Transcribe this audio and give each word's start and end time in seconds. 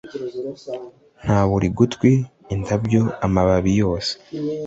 nka 1.21 1.39
buri 1.49 1.67
gutwi, 1.77 2.11
indabyo, 2.53 3.01
amababi 3.25 3.71
yose 3.81 4.11